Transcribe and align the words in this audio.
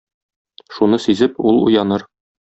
Шуны 0.77 0.99
сизеп, 1.05 1.37
ул 1.51 1.63
уяныр. 1.67 2.09